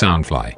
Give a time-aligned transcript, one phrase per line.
[0.00, 0.52] Soundfly.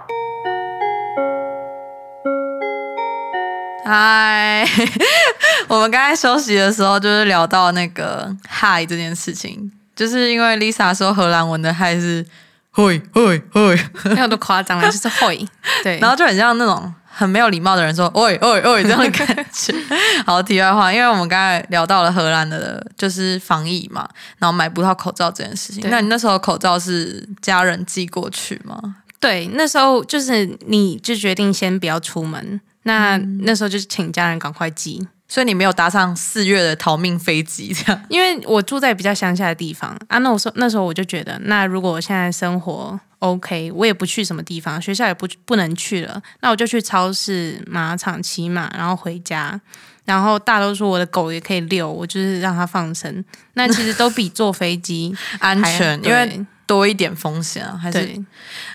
[3.87, 4.69] 嗨，
[5.67, 12.23] 我们刚才休息的时候，就是聊到那个嗨这件事情，就是因为 Lisa 说荷兰文的嗨是
[12.71, 13.81] 会会会，
[14.15, 15.49] 没有多夸张了，就是会。
[15.83, 19.75] 对，然后就很像那种很没有礼貌的人说“喂喂喂”这样的感觉。
[20.27, 25.89] 好，题外话，因为我们刚才聊到了荷兰的，就是防疫嘛，然后买不到口罩这件事情。
[25.89, 28.97] 那你那时候口罩是家人寄过去吗？
[29.21, 40.17] 对，那时候就是你就决定先不要出门，那、那时候就是请家人赶快寄，所以你没有搭上四月的逃命飞机，这样因为我住在比较乡下的地方啊。
[40.19, 49.61] 那我说那时候我就觉得，那如果我现在生活 OK，我也不去什么地方，学校也不不能去了，那我就去超市、马场骑马，然后回家。
[50.07, 53.23] 然后大多数我的狗也可以遛，我就是让它放生。
[53.53, 57.99] 那其实都比坐飞机 安全，因为多一点风险啊，还是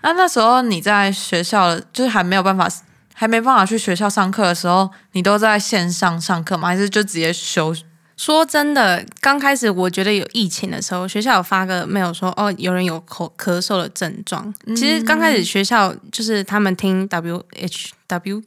[0.01, 2.67] 啊那那时候你在学校，就是还没有办法，
[3.13, 6.67] 还没办法去学校上课的时候，你都在线上上课吗？
[6.67, 7.73] 还是就直接休？
[8.17, 14.53] 说真的，刚开始我觉得有疫情的时候，学校有发个 mail 说，哦，有人有口咳嗽的症状。
[14.75, 18.43] 其实刚开始学校就是他们听 W H W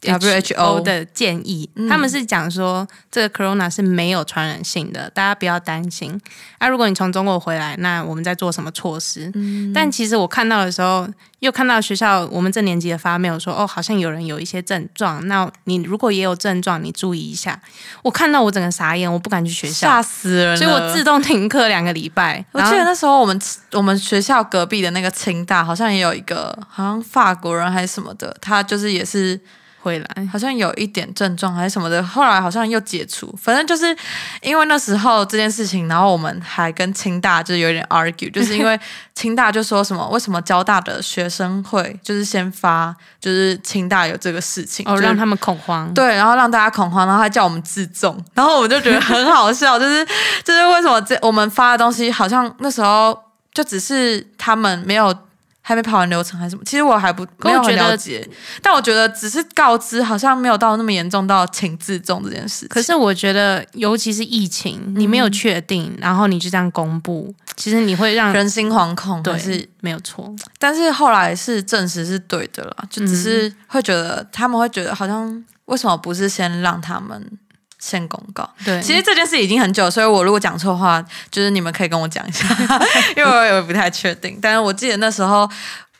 [0.00, 6.20] WHO 的建议，他们是讲说这个 corona 是没有传染性的，大家不要担心。
[6.58, 9.32] 啊，如果你从中国回来，那我们在做什么措施？
[9.74, 11.06] 但其实我看到的时候，
[11.40, 17.60] 又看到学校我们这年级的发 mail 说，哦，好像有人有一些症状，那你如果也有症状，你注意一下。
[18.02, 20.56] 我看到我整个傻眼，我不敢去学校吓，死人了！
[20.56, 22.44] 所以我自动停课两个礼拜。
[22.52, 23.38] 我记得那时候我们
[23.72, 29.38] 我们学校隔壁的那个清大好像也有一个，好像法国人还是什么的，他就是也是
[29.82, 33.34] 回来，好像有一点症状还是什么的，后来好像又解除。
[33.40, 33.96] 反正就是
[34.42, 38.78] 因为那时候这件事情，然后我们还跟清大就是有点 argue，就是因为
[39.14, 45.92] 清大就说什么为什么交大的学生会就是先发，就是清大有这个事情，哦，就是让他们恐慌。
[45.94, 50.06] 对，然后让大家恐慌，然后还叫我们自重，然后我们就觉得很好笑，就是
[50.44, 53.18] 就是为什么这我们发的东西好像那时候
[53.52, 55.14] 就只是他们没有
[55.62, 58.26] 还没跑完流程还是什么，其实我还不没有很了解，
[58.62, 62.68] 但我觉得只是告知，好像没有到那么严重到请自重这件事情。
[62.68, 70.34] 可是我觉得，尤其是疫情，你没有确定，然后你就这样公布，其实你会让人心惶恐，对是没有错。
[70.58, 77.38] 但是后来是证实是对的了，就只是会觉得、他们会觉得好像为什么不是先让他们
[77.80, 78.48] 先公告？
[78.64, 82.46] 对，其实这件事已经很久，所以我如果讲错话，就是你们可以跟我讲一下，
[83.16, 84.38] 因为我也不太确定。
[84.40, 85.48] 但是我记得那时候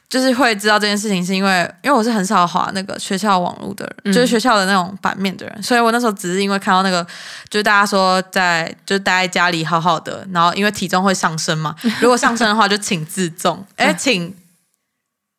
[0.08, 7.02] 就是会知道这件事情，是因为因为我是很少划那个学校网络的人，就是学校的那种版面的人，所以我那时候只是因为看到那个，
[7.48, 14.34] 就是大家说在就是待在家里好好的，然后因为体重会上升嘛， 如果上升的话就请自重， 哎，请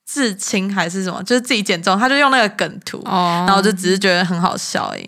[0.06, 5.08] 自轻还是什么，就是自己减重，他就用那个梗图，哦，然后我就只是觉得很好笑而已。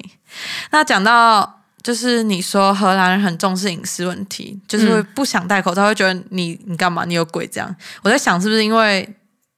[0.71, 7.03] 那讲到就是你说荷兰人很重视隐私问题，就是会不想戴口罩，会觉得你你干嘛？
[7.05, 7.75] 你有鬼这样？
[8.01, 9.15] 我在想是不是因为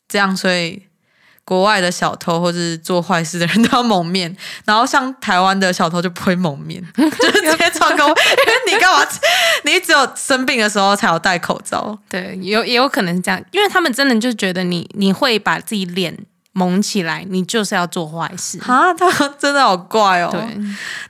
[0.07, 0.81] 这样，所以
[1.43, 4.35] 国外的小偷或是做坏事的人都要蒙面，
[4.65, 9.07] 然后像台湾的小偷就不会蒙面， 就是直接穿个，因为你干嘛？
[9.63, 11.95] 你只有生病的时候才有戴口罩。
[12.09, 16.17] 对，有也有可能是这样，因为他们真的就觉得你你会把自己脸
[16.57, 18.57] 蒙起来，你就是要做坏事。
[18.65, 20.29] 啊，他 真的好怪哦。
[20.31, 20.41] 对，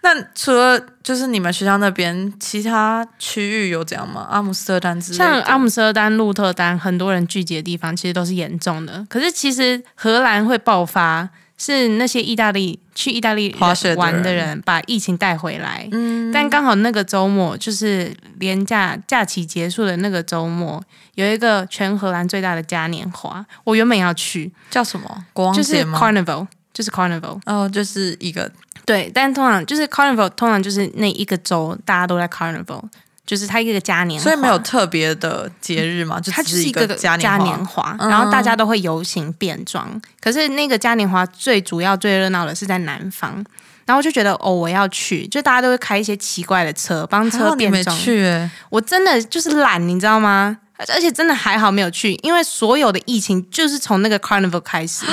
[0.02, 4.28] 那除了就是你们学校那边，其他区域有这样吗？
[4.28, 9.06] 阿姆斯特丹之类的，像阿姆斯特丹、鹿特丹，很多人聚集的地方，其实都是严重的。
[9.08, 11.30] 可是其实荷兰会爆发，
[11.60, 15.88] 是那些意大利去意大利滑雪玩的人人把疫情带回来。
[15.92, 20.82] 嗯，但刚好那个周末就是连假假期结束的那个周末，
[21.16, 27.40] 有一个全荷兰最大的嘉年华，我原本要去，叫什么国王就是？Carnival，就是 Carnival。
[27.46, 28.50] 哦，就是一个
[28.86, 32.82] 对，但通常就是 Carnival，通常就是那一个周大家都在 Carnival，
[33.26, 40.00] 就是它一个嘉年华，所以没有特别的节日嘛，就它只就是是一个嘉嘉年年华，嗯然后大家都会游行变装。
[40.22, 43.44] 可是那个嘉年华最主要、最热闹的是在南方，
[43.86, 47.98] 然后就觉得哦，我要去，就大家都会开一些奇怪的车，帮车变装。
[47.98, 50.58] 去欸我真的就是懒，你知道吗？
[50.78, 55.06] 而且真的还好没有去，因为所有的疫情就是从那个 Carnival 开始，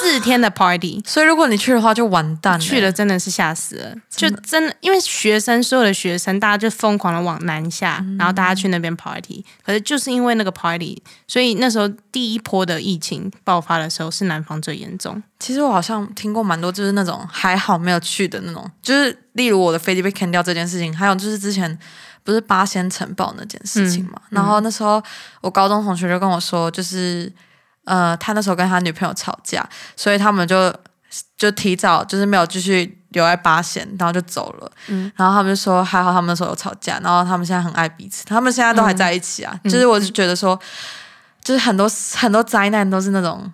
[0.00, 1.02] 四天的 party。
[1.06, 9.44] 所以如果你去的话，就完蛋了去了真的是吓死了，就真的因为学生所有的学生，大家就疯狂的往南下，嗯然后大家去那边 party。
[9.64, 15.22] 可是就是因为那个 party，所以那时候第一波的疫情爆发的时候，是南方最严重。
[15.38, 21.78] 其实我好像听过蛮多，就是那种还好没有去的那种，就是例如我的飞机被 can 掉这件事情，还有就是之前
[22.26, 24.20] 不是八仙城堡那件事情嘛。
[24.30, 25.00] 然后那时候
[25.40, 27.32] 我高中同学就跟我说，就是
[27.84, 30.74] 呃，他那时候跟他女朋友吵架，所以他们就
[31.36, 34.72] 就提早就是没有继续留在八仙，然后就走了。
[34.88, 39.58] 嗯然后他们就说还好他们那时候有吵架，然后他们现在很爱彼此，他们现在都还在一起啊。
[39.62, 40.58] 嗯就是我就觉得说，
[41.44, 43.50] 就是很多很多灾难都是那种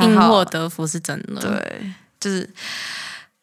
[0.00, 2.48] 因祸得福是真的。，对，就是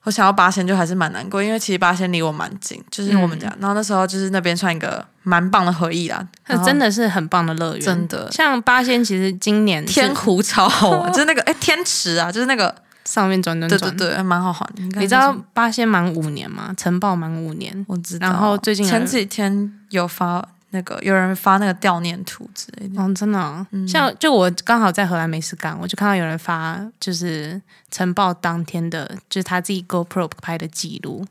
[0.07, 3.54] 我想要八仙就还是蛮难过，因为其实八仙离我蛮近，就是我们家。
[3.59, 12.74] 然后那时候就是那边算一个蛮棒的回忆啦，那真的是很棒的乐园，真的像八仙，其实今年天湖超好玩， 就是那个哎天池啊，就是那个
[13.04, 13.77] 上面转转转。
[13.81, 15.01] 对对对，蛮好玩的。
[15.01, 16.74] 你知道八仙满五年吗？
[16.77, 20.42] 城堡满五年，我知道，然后最近前几天有发
[20.77, 23.88] 那个有人发那个悼念图之类的，哦，真的哦、嗯。
[23.88, 27.59] 像就我刚好在荷兰没事干，我就看到有人发，就是
[27.89, 31.25] 晨报当天的，就是他自己 GoPro 拍的记录，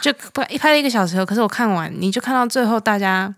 [0.00, 3.34] 就拍拍了一个小时后，可是我看完，你就看到最后大家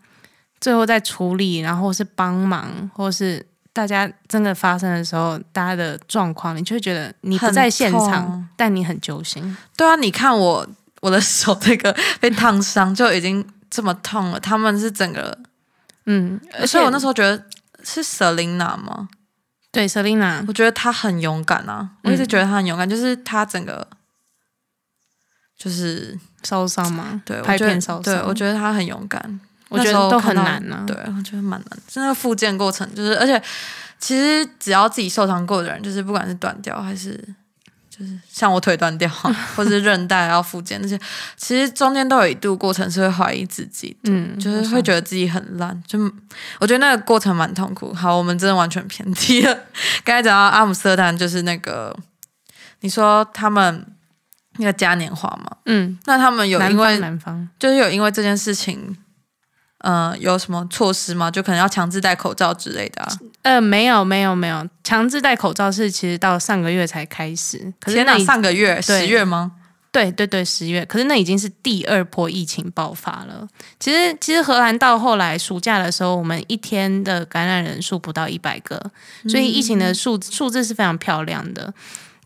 [0.61, 9.57] 最后在处理，然后是帮忙，或是大家真的发生的时候，大家的状况，你就会觉得你不在现场，但你很揪心。
[9.77, 10.67] 对啊，你看我
[11.01, 15.37] 我的手这个 被烫伤就已经这么痛了，他们是整个，
[16.07, 17.45] 嗯，而且所以我那时候觉得
[17.83, 19.09] 是 Selina 吗？
[19.73, 23.85] 对 Selina，我觉得她很勇敢啊，我一直觉得她很勇敢，就是她整个
[25.59, 27.21] 就是烧伤嘛？
[27.25, 29.41] 对，拍片烧伤，对我觉得她很勇敢，
[29.71, 33.43] 我觉得都很难呢、对，我觉得蛮难，是那个复健过程，就是而且
[33.99, 37.21] 其实只要自己受伤过的人，就是不管是断掉还是
[37.97, 39.09] 就是像我腿断掉，
[39.55, 40.99] 或者是韧带要复健那些，
[41.37, 45.97] 其实中间都有一度过程是会怀疑自己的，嗯，就是会觉得自己很烂，就
[46.59, 47.95] 我觉得那个过程蛮痛苦。
[47.95, 49.55] 好，我们真的完全偏题了。
[50.03, 51.97] 刚才讲到阿姆斯特丹，就是那个
[52.81, 53.87] 你说他们
[54.57, 57.49] 那个嘉年华嘛，嗯，那他们有因为方南方。
[57.59, 58.97] 就是有因为这件事情，
[59.85, 61.31] 呃，有什么措施吗？
[61.31, 63.13] 就可能要强制戴口罩之类的啊。
[63.43, 69.53] 呃，没有没有没有，强制戴口罩是其实到上个月才开始，可是天哪，那上个月十月吗？
[69.93, 73.47] 对对对十月，可是那已经是第二波疫情爆发了。
[73.79, 78.91] 其实其实荷兰到后来暑假的时候，我们一天的感染人数不到一百个，
[79.29, 81.73] 所以疫情的数数字是非常漂亮的。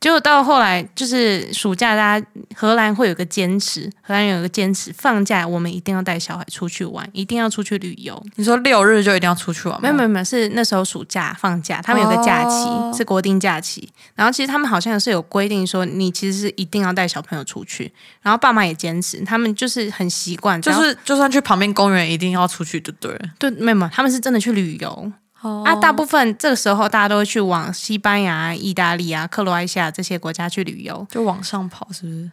[0.00, 8.20] 结果到后来就是暑假，大家荷兰会有个坚持，荷兰人有个坚持，放假我们一定要带小孩出去玩，一定要出去旅游。
[8.36, 9.80] 你说六日就一定要出去玩吗？
[9.82, 17.92] 没有没有没有，是那时候暑假放假，他们有个假期、哦是国定假期，然后其实他们好像是有规定说，你其实是一定要带小朋友出去，
[18.22, 23.20] 然后爸妈也坚持，他们就是很习惯，就是就算去旁边公园，一定要出去，就对了。
[23.38, 25.12] 对，没有没有，他们是真的去旅游。
[25.40, 32.30] 哦啊，大部分这个时候大家都会去往西班牙、意大利啊、克罗埃西亚这些国家去旅游，就往上跑，是不是？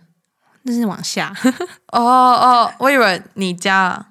[0.63, 1.31] 那是往下。
[1.93, 4.03] 哦哦，我以为你家，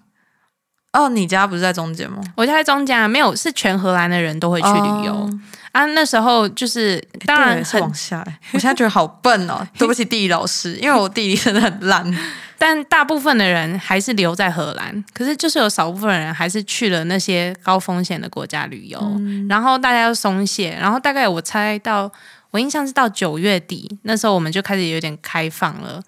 [0.93, 2.23] 哦，你家不是在中间吗？
[2.37, 5.41] 我家在中间啊，没有是全荷兰的人都会去旅游、哦
[5.73, 5.85] 啊。
[5.87, 8.39] 那时候就是当然对是往下欸。
[8.53, 12.05] 我现在觉得好笨哦， 对不起地理老师，因为我地理真的很烂。
[12.59, 19.47] 但大部分的人还是留在荷兰，可是就是有少部分人还是去了那些高风险的国家旅游，嗯。
[19.49, 22.11] 然后大家又松懈，然后大概我猜到
[22.51, 26.03] 我印象是到九月底，那时候我们就开始有点开放了，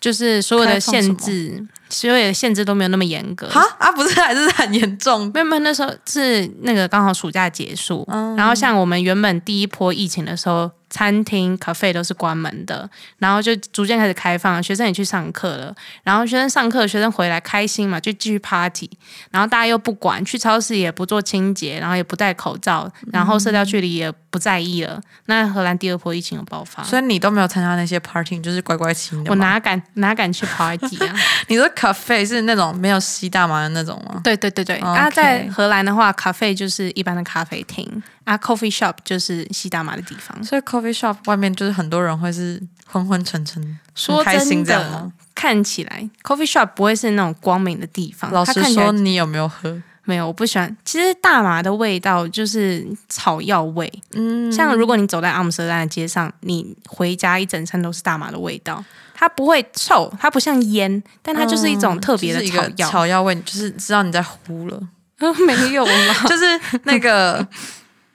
[0.00, 3.48] 就是所有的限制，所有的限制都没有那么严格。
[3.48, 5.30] 哈啊，不是，还是很严重。
[5.32, 18.88] 没有没有，那时候是那个刚好暑假结束，嗯然后像我们原本第一波疫情的时候，餐厅、咖啡都是关门的，然后就逐渐开始开放，学生也去上课了，然后学生上课，学生回来开心嘛，就继续 party，
[19.30, 25.00] 然后大家又不管，去超市也不做清洁，然后也不戴口罩，然后社交距离也不在意了。
[25.26, 29.36] 那荷兰第二波疫情有爆发，所以你都没有参加那些 party，就是乖乖听的我？
[29.36, 31.14] 哪敢哪敢去 party 啊？
[31.48, 34.20] 你说 cafe 是那种没有吸大麻的那种吗？
[34.24, 40.42] 对对对对啊，在荷兰的话，咖啡就是一般的咖啡厅，啊，coffee shop 就是吸大麻的地方。
[40.42, 48.32] 所以 coffee shop 外面就是很多人会是昏昏沉沉，说开心真的这样吗？，看起来 coffee shop 不会是那种光明的地方。
[48.32, 49.80] 老实说，你有没有喝？
[50.08, 50.76] 没有，我不喜欢。
[50.84, 58.84] 其实大麻的味道就是草药味，嗯，像如果你走在阿姆斯特丹的街上，你回家一整身都是大麻的味道，
[59.18, 62.88] 它不会臭，它不像烟，但它就是一种特别的嗯就是一个草药。
[62.90, 64.78] 草药味，就是知道你在呼了。
[65.46, 65.92] 没有吗？
[66.28, 67.44] 就是那个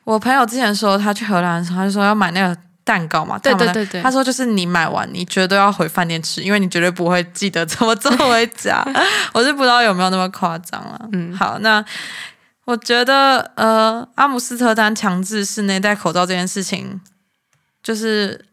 [0.04, 8.86] 我朋友之前说他去荷兰的时候，他就说要买那个蛋糕嘛，对对对对他说就是你买完，你绝对要回饭店吃，因为你绝对不会记得怎么做回家。
[9.34, 11.10] 我是不知道有没有那么夸张了。
[11.12, 11.84] 嗯，好，那
[12.66, 17.02] 我觉得呃，阿姆斯特丹强制室内戴口罩这件事情，
[17.82, 18.46] 就是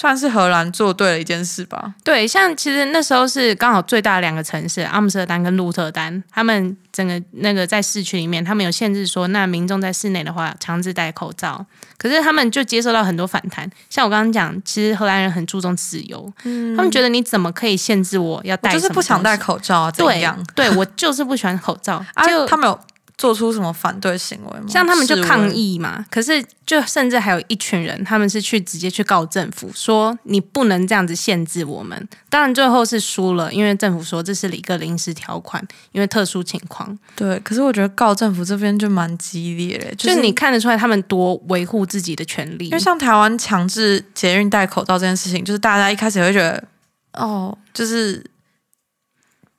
[0.00, 1.92] 算是荷兰做对了一件事吧。
[2.02, 11.66] 对，像其实那时候是刚好最大的两个城市，阿姆斯特丹跟鹿特丹，他们整个那个在市区里面，他们有限制说，那民众在室内的话强制戴口罩。
[11.98, 18.72] 可是他们就接受到很多反弹，像我刚刚讲，其实荷兰人很注重自由，他们觉得你怎么可以限制我要戴？
[18.72, 19.90] 就是不想戴口罩啊？
[19.90, 20.42] 怎样？
[20.54, 22.02] 对我就是不喜欢口罩。
[22.26, 22.80] 就他们有。
[23.20, 24.64] 做出什么反对行为吗？
[24.66, 32.08] 像他们就抗议嘛，可是就甚至还有一群人，他们是去直接去告政府，说你不能这样子限制我们。
[32.30, 35.62] 当然最后是输了，因为政府说这是一个临时条款，
[35.92, 36.98] 因为特殊情况。
[37.14, 42.68] 对，可是我觉得告政府这边就蛮激烈的，就是你看得出来他们多维护自己的权利。
[42.68, 46.64] 因为像台湾强制捷运戴口罩这件事情，就是大家一开始会觉得，
[47.12, 48.24] 哦，就是。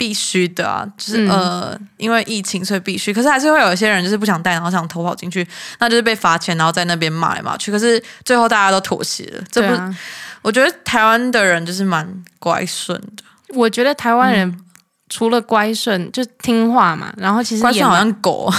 [0.02, 3.14] 必须的啊，就是呃，因为疫情所以必须。
[3.14, 7.72] 可是还是会有一些人就是不想带，然后想偷跑进去，那就是被罚钱，然后在那边骂来骂去。
[7.72, 9.44] 可是最后大家都妥协了。
[9.52, 9.96] 这不，
[10.42, 13.24] 我觉得台湾的人就是蛮乖顺的。
[13.50, 14.60] 我觉得台湾人
[15.08, 17.14] 除了乖顺，就听话嘛。
[17.18, 18.52] 然后其实乖顺好像狗，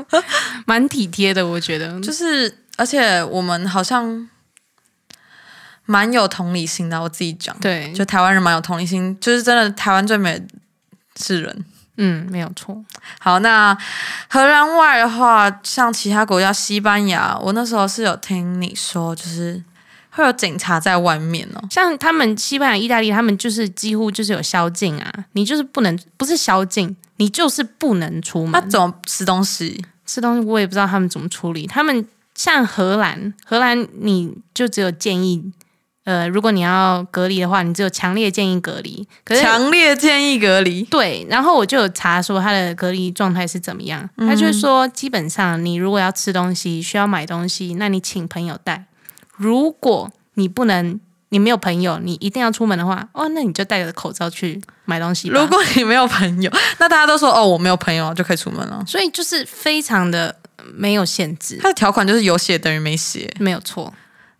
[0.64, 1.46] 蛮体贴的。
[1.46, 4.26] 我觉得就是，而且我们好像
[5.84, 6.98] 蛮有同理心的。
[7.02, 10.42] 我自己讲，对，就台湾人蛮有同理心，就是真的台湾最美。
[11.18, 11.64] 是人，
[11.96, 12.80] 嗯，没有错。
[13.18, 13.76] 好，那
[14.28, 19.60] 荷兰外的话，像其他国家，西班牙，我那时候是有听你说，就是
[20.10, 21.62] 会有警察在外面哦。
[21.70, 28.52] 像他们西班牙、意大利，他们就是几乎就是有宵禁啊，你就是不能，不是宵禁，你就是不能出门。
[28.52, 29.84] 那怎么吃东西？
[30.06, 31.66] 吃东西我也不知道他们怎么处理。
[31.66, 35.52] 他们像荷兰，荷兰你就只有建议。
[36.08, 39.06] 呃，如果你要隔离的话，你只有强烈建议隔离。
[39.24, 40.82] 可是强烈建议隔离。
[40.84, 44.08] 对，然后我就有查说他的隔离状态是怎么样。
[44.16, 48.86] 他就是说，基本上你如果要吃东西，需要买东西，那你请朋友带。
[49.36, 50.98] 如果你不能，
[51.28, 55.28] 你没有朋友，你一定要出门的话，哦，那你就戴着口罩去买东西。
[55.28, 58.82] 如果你没有朋友，那大家都说哦，我没有朋友就可以出门了。
[58.86, 60.34] 所以就是非常的
[60.72, 61.58] 没有限制。
[61.60, 63.92] 它的条款就是有写等于没写，没有错。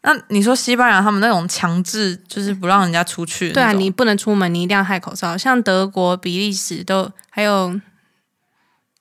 [0.03, 5.37] 那你说西班牙他们那种强制就是不让人家出去，对啊，你不能出门，你一定要戴口罩。
[5.37, 7.79] 像德国、比利时都还有，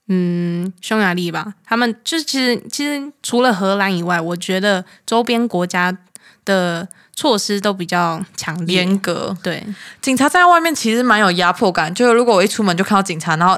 [0.07, 5.95] 嗯，匈牙利吧，他们就是其实其实除了荷兰以外，我觉得周边国家
[6.43, 9.37] 的措施都比较强烈、严格。
[9.43, 9.63] 对，
[10.01, 13.55] 警察在外面其实蛮有压迫感，就是如果我一出门就看到警察，然后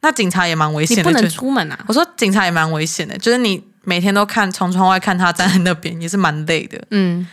[0.00, 1.78] 那警察也蛮危险的，不能出门啊。
[1.86, 3.62] 我说警察也蛮危险的，就是你。
[3.84, 6.82] 每天都看从窗外看他站在那边也是蛮累的。
[6.90, 7.26] 嗯，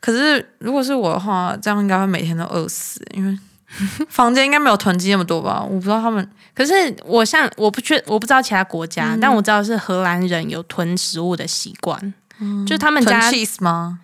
[0.00, 3.38] 可是如果是我的话，这样应该会每天都饿死，因为
[4.08, 5.62] 房间应该没有囤积那么多吧？
[5.62, 6.28] 我不知道他们。
[6.54, 6.72] 可是
[7.04, 12.12] 我像我不确我不知道其他国家，但我知道是荷兰人有囤食物的习惯，
[12.66, 14.00] 就他们家 cheese 吗？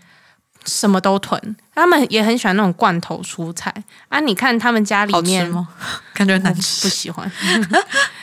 [0.65, 3.73] 什么都囤，他们也很喜欢那种罐头蔬菜
[4.09, 4.21] 啊。
[4.21, 5.67] 你看他们家里面吗？
[6.13, 7.31] 感觉难吃， 不喜欢。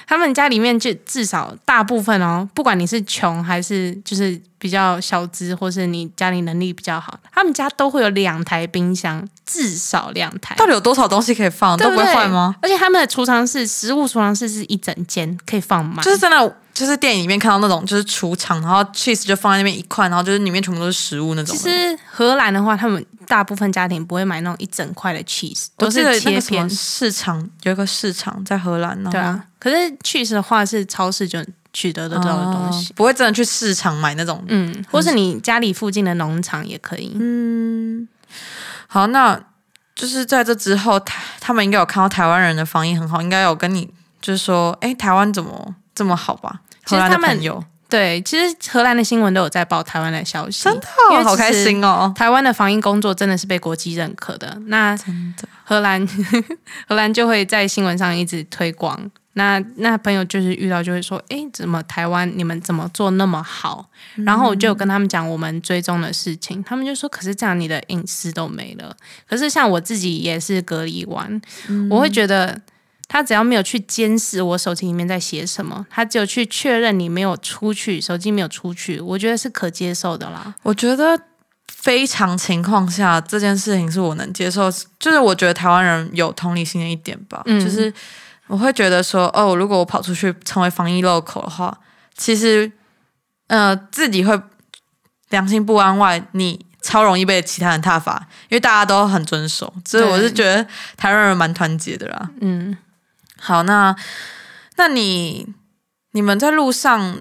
[0.07, 10.55] 他们家里面就至少大部分哦，不管你是穷还是就是比较小资，或是你家里能力比较好，他们家都会有两台冰箱，至少两台。
[10.55, 11.77] 到底有多少东西可以放？
[11.77, 12.55] 都不会坏吗？
[12.61, 16.03] 而且他们的储藏室，食物储藏室是一整间，可以放满。
[16.03, 16.57] 就是真的。
[16.75, 21.55] 就是电影里面看到那种，就是储藏，然后 cheese 就放在那边一块，然后就是里面全部都是食物那种。
[21.55, 26.69] 其实荷兰的话，他们大部分家庭不会买那种一整块的 cheese，都是切片。
[26.69, 29.09] 市场有一个市场在荷兰呢。
[29.09, 31.39] 对啊，可是 cheese 的话是超市就
[31.71, 34.43] 取得得到的东西，不会真的去市场买那种。
[34.49, 37.15] 嗯，或是你家里附近的农场也可以。
[37.17, 38.05] 嗯，
[38.87, 39.41] 好，那
[39.95, 43.89] 就是在这之后，台他们应该有看到台湾人的防疫很好，应该有跟你
[44.21, 46.59] 就是说，哎，台湾怎么这么好吧？
[46.85, 50.87] 其实他们有对，其实荷兰的新闻都有在报台湾的消息，真的
[51.23, 52.11] 好开心哦！
[52.15, 54.57] 台湾的防疫工作真的是被国际认可的。
[54.65, 54.97] 那
[55.63, 56.05] 荷兰
[56.89, 59.09] 荷兰就会在新闻上一直推广。
[59.37, 63.89] 那那朋友就是遇到就会说：“哎，怎么台湾你们怎么做那么好？”
[64.25, 68.95] 然后我就跟他们讲我们追踪的事情，他们就说：“可是这样你的隐私都没了。”
[69.29, 71.39] 可是像我自己也是隔离完，
[71.89, 72.59] 我会觉得。
[73.07, 80.53] 他只要没有去监视我手机里面在写什么，他只有去确认你没有出去，手机没有出去，我觉得是可接受的啦。
[80.63, 81.17] 我觉得
[81.67, 87.93] 非常情况下这件事情是我能接受，就是我觉得台湾人有同理心的一点吧，就是
[88.47, 91.77] 我会觉得说，哦，如果我跑出去成为防疫漏口的话，
[92.17, 92.71] 其实
[93.47, 94.39] 呃自己会
[95.29, 100.65] 良心不安外，你超容易被其他人踏伐，因为大家都很遵守，所以我是觉得
[100.97, 102.29] 台湾人蛮团结的啦。
[102.41, 102.75] 嗯。
[103.45, 103.95] 好，那
[104.75, 105.53] 那你
[106.13, 107.19] 你们在路上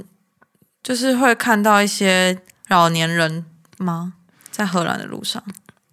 [0.83, 3.45] 就是会看到一些老年人
[3.77, 4.15] 吗？
[4.51, 5.43] 在荷兰的路上，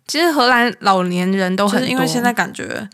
[0.07, 2.87] 其实荷兰老年人都很，就是因为现在感觉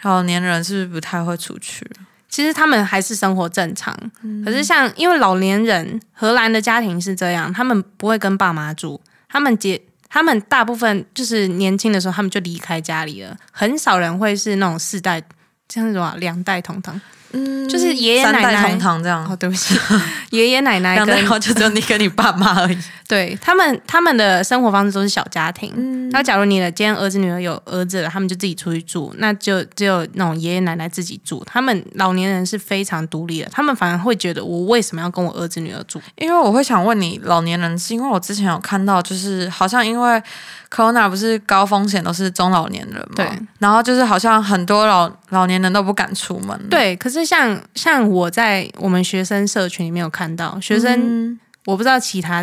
[0.00, 1.86] 老年人是不是不太会出去？
[2.30, 3.94] 其实他们还是生活正常，
[4.42, 15.22] 可是像因为老年人，荷兰的家庭是这样，他们不会跟爸妈住，他们结他们大部分就是年轻的时候他们就离开家里了，很少人会是那种世代，
[15.68, 16.98] 像那种啊两代同堂，
[17.32, 18.42] 嗯，就是爷爷三奶。
[18.42, 19.24] 奶代同堂这样。
[19.30, 19.78] 哦，，对不起，
[20.30, 22.78] 爷爷奶奶跟然后就只有你跟你爸妈而已。
[23.08, 25.72] 对他们他们的生活方式都是小家庭。
[25.74, 31.42] 嗯那假如你的今天儿子女儿有儿子了，他们就自己出去住，那就只有那种爷爷奶奶自己住。
[31.44, 36.00] 他们老年人是非常独立的，他们反而会觉得我为什么要跟我儿子女儿住？
[36.16, 40.22] 因为我会想问你，老年人是因为我之前有看到，就是好像因为
[40.70, 43.26] corona 不是高风险都是中老年人嘛，对，
[43.58, 52.42] 然后就是好像很多老老年人都不敢出门，对，可是像像我在我们学生社群里面有看到学生，嗯我不知道其他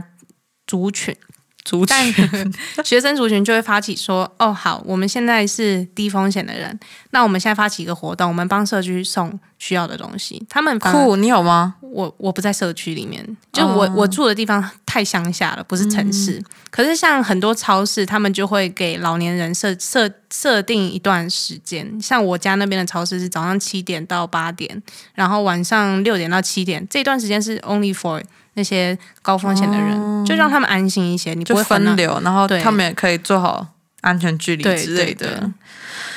[0.68, 1.16] 族群，
[1.64, 1.96] 族群，
[2.84, 6.80] 学生族群就会发起说：“哦，好，我们现在是低风险的人，
[7.12, 11.76] 那我们现在发起一个活动，我们帮社区送需要的东西。”他们酷，你有吗？
[11.82, 16.44] 我我不在社区里面，就我、哦我住的地方太乡下了，不是城市。
[16.70, 21.98] 可是像很多超市，他们就会给老年人设设设定一段时间。
[22.02, 28.22] 像我家那边的超市是早上七点到八点，然后晚上六点到七点，这段时间是 only for
[28.56, 31.34] 那些高风险的人，就让他们安心一些。
[31.34, 33.66] 你不就会分流，然后他们也可以做好
[34.02, 35.50] 安全距离之类的，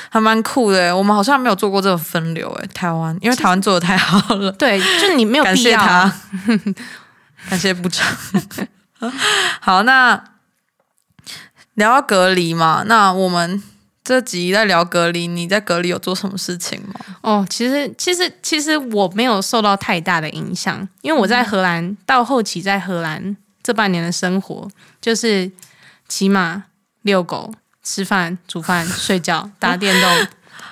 [0.09, 0.95] 还蛮酷的。
[0.95, 6.21] 我们好像没有做过这种分流，哎，台湾，因为台湾做的太好了，对，就是你没有感必要谢他啊。
[7.49, 8.05] 感谢部长。
[9.61, 10.21] 好，那
[11.75, 13.63] 聊到隔离嘛，那我们
[14.09, 16.95] 这集在聊隔离，你在隔离有做什么事情吗？
[17.21, 24.67] 哦，其实其实其实我没有受到太大的影响，因为我在荷兰、到后期在荷兰这半年的生活，
[24.99, 25.51] 就是
[26.07, 26.63] 骑马、
[27.03, 30.27] 遛狗、吃饭、煮饭、睡觉、打电动，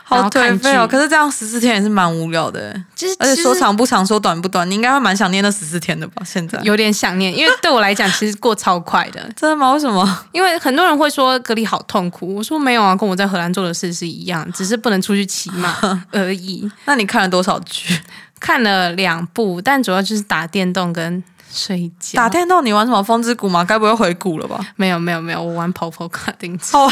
[0.10, 0.88] 好颓废哦！
[0.88, 6.22] 可是这样十四天也是蛮无聊的，就是而且说长不长，说短不短，你应该会蛮想念那十四天的吧？
[6.26, 9.74] 现在有点想念，因为对我来讲其实过超快的， 真的吗？
[9.74, 10.26] 为什么？
[10.32, 15.76] 因为很多人会说隔离好痛苦，我说没有啊，跟我在荷兰做的事是一样， 只是不能出去骑马
[16.14, 16.72] 而已。
[16.86, 18.00] 那你看了多少剧？
[18.40, 22.16] 看了两部，但主要就是打电动跟睡觉。
[22.16, 23.66] 打电动你玩什么风之谷吗？
[23.66, 24.60] 该不会回谷了吧？
[24.78, 26.78] 没有没有没有，我玩跑跑卡丁车。
[26.78, 26.88] 哦，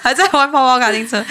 [0.00, 1.24] 还在玩跑跑卡丁车。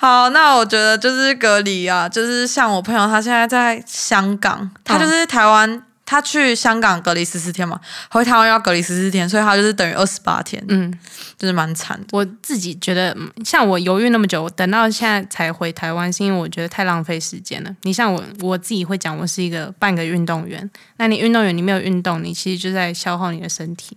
[0.00, 10.96] 好，那我觉得就是隔离啊，就是像我朋友，他现在在香港，他就是台湾，他去香港隔离十四天嘛，回台湾要隔离十四天，所以他就是等于二十八天，嗯，
[11.36, 12.06] 就是蛮惨的。
[12.12, 17.76] 我自己觉得，嗯像我犹豫那么久，我等到现在才回台湾，是因为我觉得太浪费时间了。
[17.82, 20.70] 你像我，我自己会讲，我是一个半个运动员。
[20.98, 23.96] 那你运动员，你没有运动，你其实就在消耗你的身体。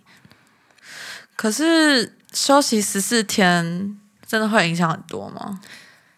[1.35, 5.59] 可是休息十四天真的会影响很多吗？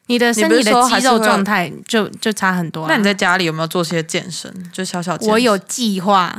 [0.08, 2.88] 你的身体的肌肉状态就就差很多、啊。
[2.90, 4.54] 那你在家里有没有做些健身？
[4.72, 6.34] 就小小健身我有计划，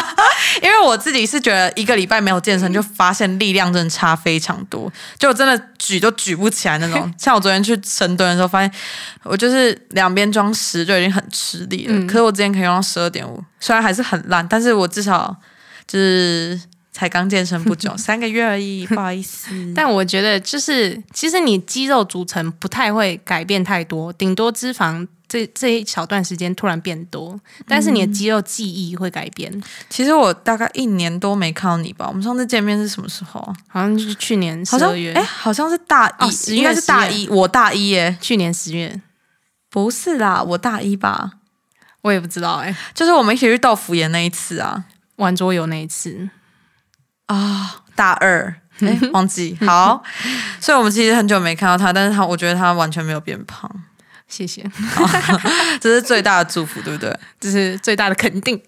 [0.62, 7.12] 因为我自己是觉得一个礼拜没有健身，就发现力量真的差非常多，就我真的举都举不起来那种。
[7.18, 8.70] 像我昨天去深蹲的时候，发现
[9.22, 15.34] 我就是两边装十就已经很吃力了，嗯可是我之前可以用到十二点五，虽然还是很烂，但是我至少
[15.86, 16.60] 就是
[16.96, 19.50] 才刚健身不久， 三个月而已， 不好意思。
[19.74, 29.62] 但我觉得就是，其实你肌肉组成不太会改变太多，顶多脂肪这这一小段时间突然变多，但是你的肌肉记忆会改变。
[29.90, 33.54] 其实我大概一年多没看到你吧，我们上次见面是什么时候啊？
[33.68, 38.98] 好像就是去年十二月，哎，好像是大一，哦10月应该是大一，我大一耶，去年十月，
[39.68, 41.32] 不是啦，我大一吧。
[42.02, 44.84] 我也不知道哎、就是我们一起去豆腐岩那一次啊
[45.16, 46.30] 玩桌游那一次，
[47.26, 50.02] 啊，大二哎 忘记好，
[50.60, 53.70] 所以我们其实很久没看到他，但是他我觉得他完全没有变胖，
[54.28, 54.62] 谢谢，
[55.80, 57.18] 这是最大的祝福，对不对？
[57.40, 58.60] 这是最大的肯定。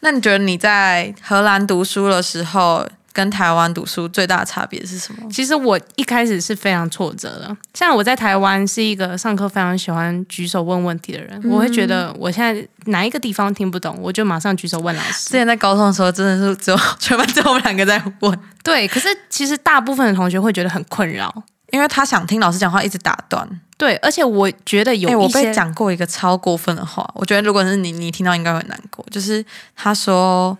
[0.00, 5.26] 那你觉得你在荷兰读书的时候跟台湾读书最大的差别是什么？
[5.30, 15.30] 其实我一开始是非常挫折的，像我在台湾是一个上课非常喜欢举手问问题的人，我会觉得我现在哪一个地方听不懂，我就马上举手问老师之。
[15.30, 21.42] 前在高中的时候，真的是只有 全班只有我们两个在问，对，可是其实大部分的同学会觉得很困扰。
[21.72, 23.46] 因为他想听老师讲话，一直打断。
[23.76, 29.04] 对，而且我觉得有一些、被讲过一个超过分的话，我觉得如果是你，你听到应该会难过。
[29.10, 30.56] 就是他说：“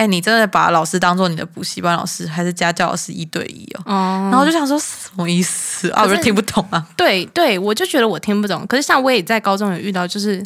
[0.00, 6.04] 哎、你真的把老师当做你的补习班老师，还是家教老师一对一哦？”哦，然后就想说什么意思啊？
[6.04, 6.86] 我就听不懂啊。
[6.96, 8.66] 对对，我就觉得我听不懂。
[8.66, 10.42] 可是像我也在高中有遇到，就是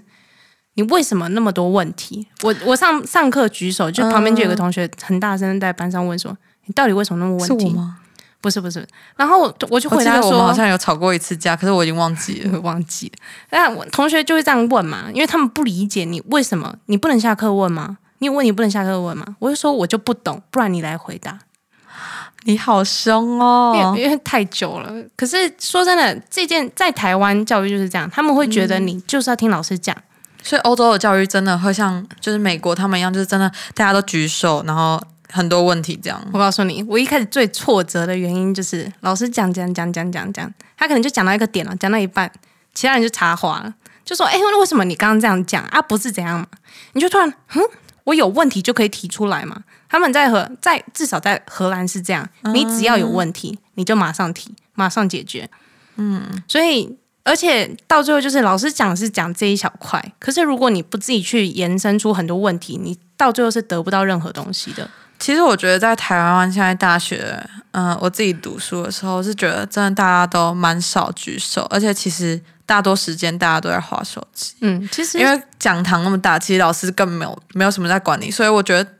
[0.75, 2.27] 你为什么那么多问题？
[2.43, 6.37] 我我上上课举手，就旁边就有个同学很大声地在班上问说
[6.67, 7.99] ：“你到底为什么那么问题？”吗？
[8.41, 8.87] 不是不是，
[9.17, 13.13] 然后我我就回答说，我们好像有吵过一次架，可是我已经忘记了， 忘记了。
[13.51, 17.97] 那我同学就会这样问嘛，因为他们不理解你为什么你不能下课问吗？
[18.25, 19.37] 你有问题不能下课问吗？
[19.39, 21.39] 我就说我就不懂，不然你来回答。
[22.45, 24.91] 你好凶哦，因为太久了。
[25.15, 29.95] 可是说真的，这件在台湾教育就是这样，他们会觉得你就是要听老师讲。
[30.43, 34.99] 所以欧洲的教育真的会像就是美国他们一样，就是真的大家都举手，然后。
[35.33, 42.31] 很多问题这样，我告诉你，我一开始最挫折的原因就是老师讲讲讲讲讲讲，他可能就讲到一个点了，讲到一半，
[42.73, 45.83] 其他人就插话了，就说：“哎，为什么你刚刚这样讲啊？
[45.83, 46.47] 不是怎样嘛？”
[46.95, 47.63] 你就突然，嗯，
[48.05, 49.63] 我有问题就可以提出来嘛？
[49.89, 55.49] 他们在荷在至少在荷兰是这样，你只要有问题，你就马上提，马上解决。
[55.97, 64.89] 嗯，所以而且到最后就是老师讲是讲这一小块，可是如果你不自己去延伸出很多问题，你到最后是得不到任何东西的。
[65.19, 67.41] 其实我觉得在台湾现在大学，
[67.71, 74.55] 嗯，我自己读书的时候是觉得真的大家都蛮少举手，而且其实大多时间大家都在划手机。
[74.61, 78.91] 嗯，其实因为讲堂那么大，其实老师根本没有没有什么在管你，所以我觉得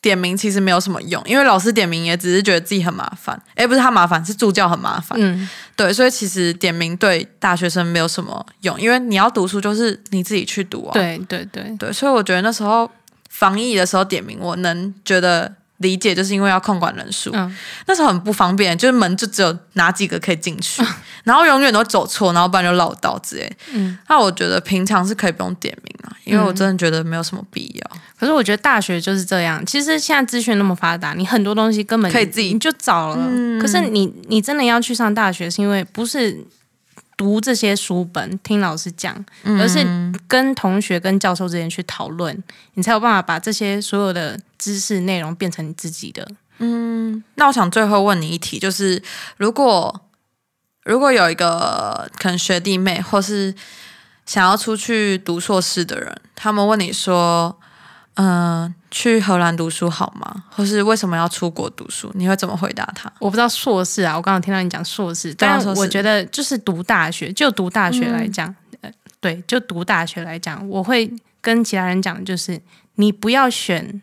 [0.00, 3.40] 点名其实没有什么用，因为老师点名也只是觉得自己很麻烦。
[3.54, 5.18] 哎，不是他麻烦，是助教很麻烦。
[5.20, 10.92] 嗯，对，所以其实点名对大学生没有什么用，因为你要读书就是你自己去读啊。
[10.92, 12.90] 对对对对，所以我觉得那时候
[13.30, 15.54] 防疫的时候点名，我能觉得。
[15.84, 17.30] 理解就是因为要控管人数，
[17.86, 20.82] 那时候很不方便，就是门就只有哪几个可以进去，
[21.24, 23.56] 然后永远都走错，然后不然就绕道之类。
[23.72, 27.90] 嗯，那我觉得平常是可以不用点名啊，因为我真的觉得没有什么必要。
[28.18, 33.16] 可是我觉得大学就是这样，其实现在资讯那么发达，你很多东西根本可以自己就找了。
[33.60, 36.44] 可是你你真的要去上大学，是因为不是。
[37.16, 39.84] 读这些书本，听老师讲，而是
[40.26, 42.42] 跟同学、跟教授之间去讨论，
[42.74, 46.26] 你才有办法把这些所有的知识内容变成你自己的。
[46.58, 49.02] 嗯，那我想最后问你一题，就是
[49.36, 50.02] 如果
[50.84, 53.54] 如果有一个可能学弟妹，或是
[54.26, 57.58] 想要出去读硕士的人，他们问你说。
[58.16, 60.44] 嗯，去荷兰读书好吗？
[60.50, 62.12] 或是为什么要出国读书？
[62.14, 63.12] 你会怎么回答他？
[63.18, 72.60] 我不知道硕士啊，我刚刚听到你讲硕士，但我觉得就是读大学，就读大学来讲，呃，对，就读大学来讲，我会跟其他人讲的就是，
[72.94, 74.00] 你不要选，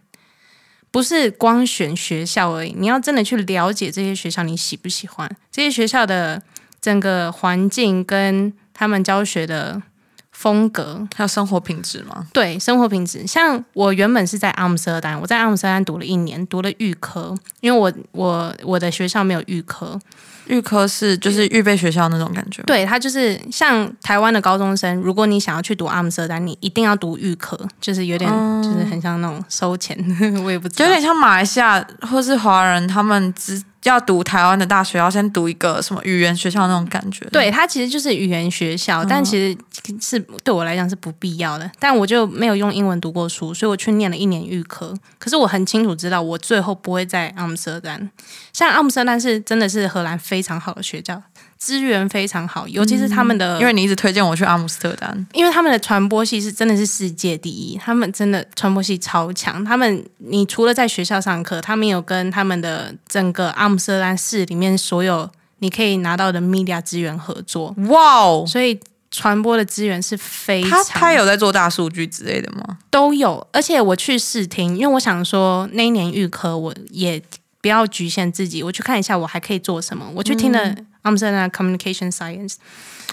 [0.91, 6.43] 不是光选学校而已，你要真的去了解这些学校，你喜不喜欢这些学校的
[6.81, 9.81] 整个环境跟他们教学的。
[10.31, 12.27] 风格还有生活品质吗？
[12.33, 13.25] 对，生活品质。
[13.27, 19.99] 像我原本是在阿姆斯特丹，我在阿姆斯特丹读了一年，读了预科，因为我我我的学校没有预科。
[20.47, 22.63] 预科是就是预备学校那种感觉。
[22.63, 28.29] 对，它就是像台湾的高中生，如果你想要去读阿姆斯特丹，你一定要读预科，就是有点
[28.63, 29.95] 就是很像那种收钱，
[30.43, 33.61] 我也不知道，有点像马来西亚或是华人他们只。
[33.83, 37.25] 要读台湾的大学，要先读一个什么语言学校那种感觉？
[37.31, 39.57] 对，它其实就是语言学校，但其实
[39.99, 41.69] 是对我来讲是不必要的。
[41.79, 44.93] 但我就没有用英文读过书，所以我去念了一年预科。
[45.17, 48.09] 可是我很清楚知道，我最后不会在阿姆斯特丹。
[48.53, 51.21] 像阿姆斯特丹是真的是荷兰非常好的学校。
[51.61, 59.63] 资源非常好，尤其是他们的，因为你一直推荐我去阿姆斯特丹，因为他们的传播系是真的是世界第一，他们真的传播系超强。
[59.63, 67.75] 他们你除了在学校上课，他们有跟他们的整个阿姆斯特丹市里面所有你可以拿到的 media 资源合作。
[67.89, 68.43] 哇哦！
[68.47, 68.79] 所以
[69.11, 72.79] 传播的资源是非常，他他有在做大数据之类的吗？
[72.89, 77.21] 都有，而且我去试听，因为我想说那一年预科我也
[77.61, 80.75] 不要局限自己，我去看一下我还可以做什么，我去听了。
[81.03, 82.55] I'm saying communication science。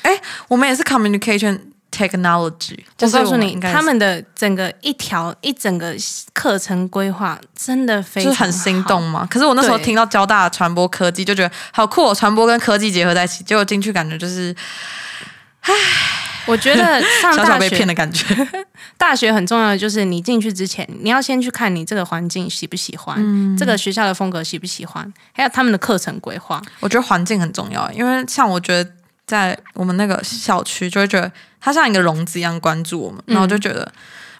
[0.03, 2.79] 哎，我们也是 communication technology。
[3.01, 5.94] 我告诉你，他们的整个一条一整个
[6.33, 9.27] 课程规划真的非常很心动嘛。
[9.31, 14.55] 可是我那时候听到交大传播科技，就觉得好酷哦，传播跟科技结合在一起，结果进去感觉就是，
[15.62, 15.74] 唉。
[16.46, 18.24] 我觉得上大学被骗的感觉。
[18.96, 26.61] 大学很重要的就是你进去之前，你要先去看你这个环境喜不喜欢，这个学校的风格喜不喜欢，还有他们的课程规划。
[26.81, 28.90] 我觉得环境很重要，因为像我觉得
[29.27, 33.90] 在我们那个校区，就会觉得它像一个笼子一样关注我们，然后就觉得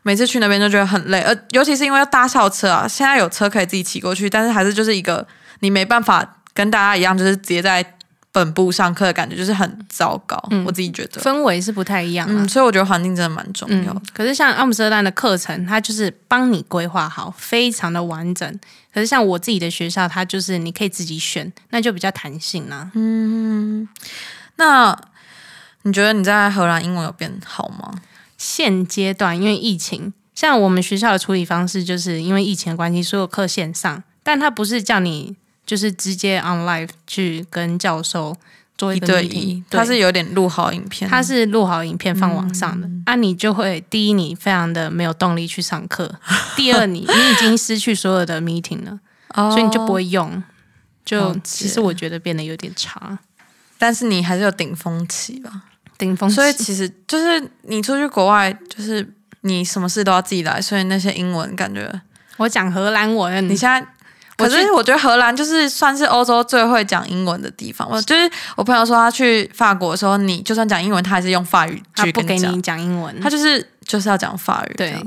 [0.03, 5.27] 每次去那边就觉得很累，呃尤其是因为要搭校车啊，现在有车可以自己骑过去，但是还是就是一个
[5.61, 7.95] 你没办法跟大家一样，就是直接在。
[8.39, 14.03] 本部上课的感觉就是很糟糕，我自己觉得氛围是不太一样，嗯，所以我觉得环境真的蛮重要。
[14.15, 18.49] 可是像阿姆斯特丹的课程，它就是帮你规划好，非常的完整。
[18.95, 22.93] 可是像我自己的学校，它就是你可以自己选，那就比较弹性啦。
[22.95, 23.89] 嗯，
[24.55, 24.97] 那
[25.83, 27.93] 你觉得你在荷兰英文有变好吗？
[28.37, 35.37] 现阶段因为疫情，像我们学校的处理方式，就是因为疫情的关系，所有课线上，但它不是叫你。
[35.69, 38.35] 就是直接 on live 去跟教授
[38.79, 46.19] 做一个对一，他是有点录好影片，他是录好影片放网上的，啊，你就会第一你非常的没有动力去上课，
[46.57, 48.99] 第二你你已经失去所有的 meeting 了，
[49.51, 50.43] 所以你就不会用，
[51.05, 53.19] 就其实我觉得变得有点差，
[53.77, 55.65] 但是你还是有顶峰期吧，
[55.99, 59.07] 顶峰期，所以其实就是你出去国外，就是
[59.43, 62.01] 你什么事都要自己来，所以那些英文感觉，
[62.39, 63.87] 我讲荷兰文，你现在。
[64.39, 67.89] 可是我觉得荷兰就是算是欧洲最会讲英文的地方。
[67.91, 73.21] 我就是我朋友说他去法国的时候，你就算讲英文，他还是用法语去跟你讲英文。
[73.21, 74.75] 他就是就是要讲法语。
[74.77, 75.05] 对，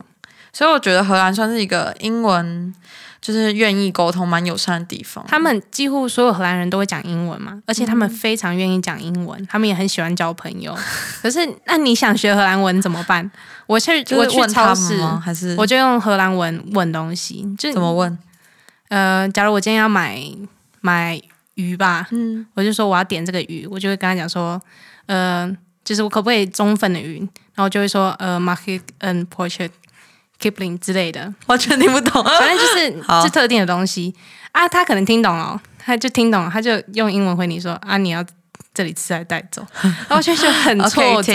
[0.52, 2.74] 所以我觉得荷兰算是一个英文
[3.22, 5.24] 就是愿意沟通、蛮友善的地方。
[5.28, 10.76] 他们几乎所有荷兰人都会讲英文嘛，而且他们非常愿意讲英文，他们也很喜欢交朋友。
[11.22, 13.32] 可是那你想学荷兰文怎么办？
[13.68, 18.18] 我去我去超市还是我就用荷兰文问东西，就怎么问？
[18.92, 20.22] 呃，假如我今天要买
[20.82, 21.18] 买
[21.54, 24.62] 鱼吧，嗯，我就说我要点这个鱼，我就会跟他讲说，
[25.06, 25.50] 呃，
[25.86, 27.18] 就是我可不可以中份的鱼，
[27.56, 29.70] 然后就会说，呃，market and portrait
[30.42, 34.14] kipling 之类的，完全听不懂，反正就是 是特定的东西。
[34.52, 38.22] 啊，他可能听懂了，他就听懂了，他就用英文回你说啊，你要
[38.74, 39.66] 这里吃还带走，
[40.10, 41.34] 然后就觉得很挫折。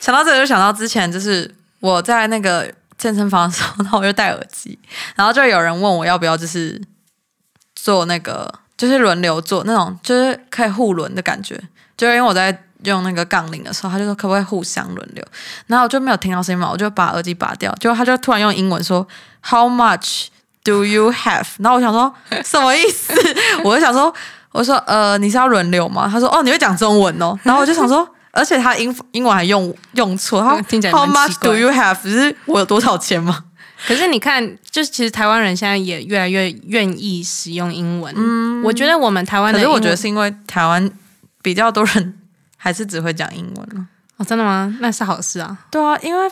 [0.00, 2.70] 想到这个就想到之前就是我在那个。
[2.96, 4.78] 健身房的时候， 然后我就戴耳机，
[5.16, 6.80] 然后就有人问我要不要，就是
[7.74, 11.60] 做那个，就是轮流做那种，就是可以互轮的感觉。
[11.96, 15.24] 就因为我在用那个杠铃的时候，他就说可不可以互相轮流，
[15.66, 19.06] 然后我就没有听到声音嘛，我就把耳机拔掉，结果他就突然用英文说
[19.42, 20.26] How much
[20.62, 21.46] do you have？
[21.58, 22.12] 然后我想说
[22.44, 23.12] 什么意思？
[23.64, 24.12] 我就想说，
[24.52, 26.08] 我说呃，你是要轮流吗？
[26.10, 28.08] 他说哦，你会讲中文哦，然后我就想说。
[28.34, 31.96] 而且他英英文还用用错，他听起来 How much do you have？
[32.02, 33.44] 只是我有多少钱吗？
[33.86, 38.14] 可是你看，就是其实台湾人现在也越来越愿意使用英文。
[38.16, 40.90] 嗯，我觉得我们台湾，可是我觉得是因为台湾
[41.42, 42.18] 比较多人
[42.56, 44.74] 还是只会讲英文哦，真的吗？
[44.80, 45.58] 那是好事啊。
[45.70, 46.30] 对啊，因为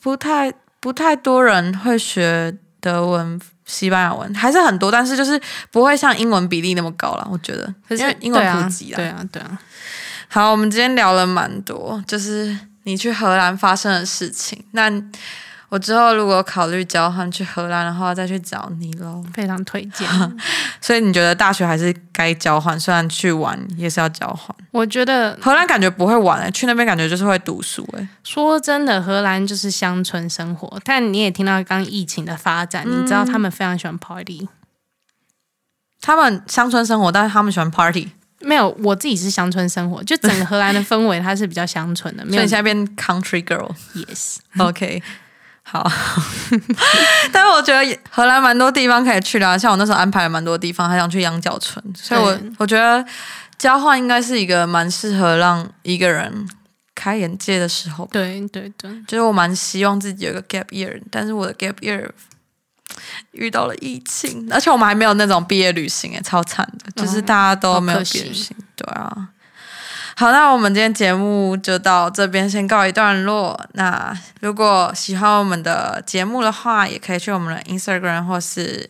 [0.00, 5.40] 不太不太多人会学德文、西班牙文，还是很多，但是就是
[5.72, 7.26] 不会像英文比例那么高了。
[7.28, 9.58] 我觉得，可是英文普及啊，对啊，对啊。
[10.34, 14.64] 好，我们今天聊了蛮多，就是你去荷兰发生的事情。
[14.70, 14.90] 那
[15.68, 19.22] 我之后如果考虑交换去荷兰的话，再去找你喽。
[19.34, 20.08] 非常推荐。
[20.80, 22.80] 所以你觉得大学还是该交换？
[22.80, 24.56] 虽然去玩也是要交换。
[24.70, 28.08] 我觉得荷兰感觉不会玩诶，去那边感觉就是会读书诶。
[28.24, 34.48] 说真的，荷兰就是乡村生活，但你也听到刚疫情的发展，你知道他们非常喜欢 party。
[36.00, 38.12] 他们乡村生活，但是他们喜欢 party。
[38.44, 42.24] 没有，我自己是乡村生活，就整个荷兰的氛围它是比较乡村的。
[42.30, 45.02] 所以现在变 country girl，yes，OK，
[45.62, 45.90] 好。
[47.32, 53.04] 但是我觉得荷兰蛮多地方可以去的，像我那时候安排了蛮多地方，还想去羊角村，所以我我觉得
[53.58, 56.48] 交换应该是一个蛮适合让一个人
[56.94, 58.08] 开眼界的时候。
[58.12, 62.08] 对对对，就是我蛮希望自己有个 gap year，但是我的 gap year。
[63.32, 69.28] 遇到了疫情，而且我们还没有那种毕业旅行，哎，超惨的，就是大家都没有毕业旅行，对啊。
[70.14, 73.58] 好，那我们今天节目就到这边先告一段落。
[73.72, 78.88] 那如果喜欢我们的节目的话，也可以去我们的 Instagram 或是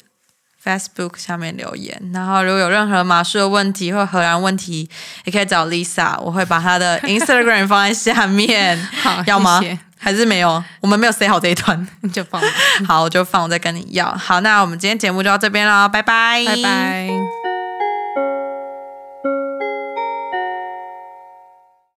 [0.63, 2.11] Facebook 下面留言。
[2.13, 4.91] 然后如果有任何马术的问题或荷兰问题，
[5.25, 8.77] 也可以找 Lisa，我会把她的 Instagram 放在下面。
[9.01, 9.63] 好，要吗？
[10.03, 12.43] 还是没有，我们没有 say 好这一段， 就放。
[12.87, 14.13] 好，我就放，我再跟你要。
[14.15, 17.42] 好，那我们今天节目就到这边了，拜拜，拜拜。